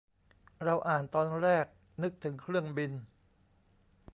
[0.63, 1.65] เราอ่านตอนแรก
[2.03, 2.91] นึกถึงเครื่องบิน